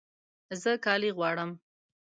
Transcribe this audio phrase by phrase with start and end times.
[0.61, 1.51] زه کالي غواړم